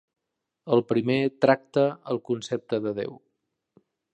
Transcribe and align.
El 0.77 0.81
primer 0.91 1.17
tracta 1.45 1.83
el 2.15 2.21
concepte 2.31 2.81
de 2.87 2.95
Déu. 3.01 3.17